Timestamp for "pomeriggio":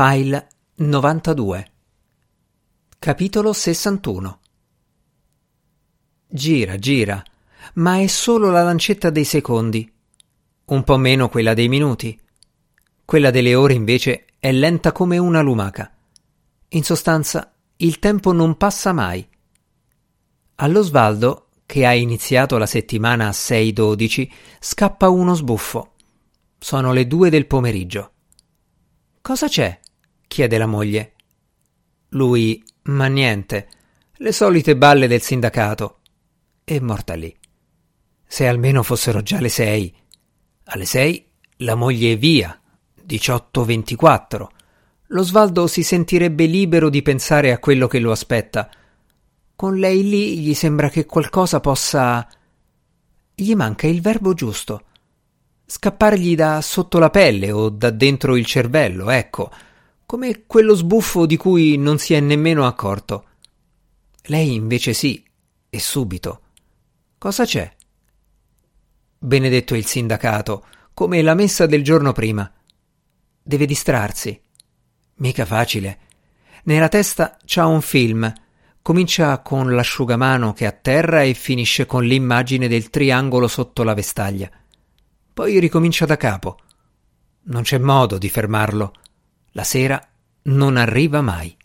27.48-28.12